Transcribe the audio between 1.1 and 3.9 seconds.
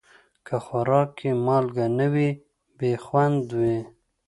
کې مالګه نه وي، بې خوند وي.